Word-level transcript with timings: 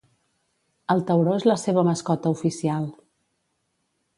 El 0.93 1.03
tauró 1.09 1.35
és 1.41 1.45
la 1.49 1.57
seva 1.65 1.83
mascota 1.91 2.33
oficial. 2.39 2.89